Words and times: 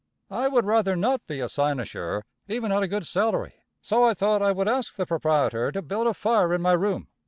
I 0.31 0.47
would 0.47 0.65
rather 0.65 0.95
not 0.95 1.27
be 1.27 1.41
a 1.41 1.47
cynosure, 1.47 2.23
even 2.47 2.71
at 2.71 2.81
a 2.81 2.87
good 2.87 3.05
salary; 3.05 3.53
so 3.83 4.03
I 4.03 4.15
thought 4.15 4.41
I 4.41 4.51
would 4.51 4.67
ask 4.67 4.95
the 4.95 5.05
proprietor 5.05 5.71
to 5.71 5.81
build 5.83 6.07
a 6.07 6.15
fire 6.15 6.55
in 6.55 6.61
my 6.63 6.73
room. 6.73 7.09